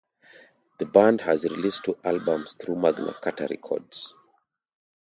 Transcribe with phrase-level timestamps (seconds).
[0.79, 4.15] The band has released two albums through Magna Carta Records.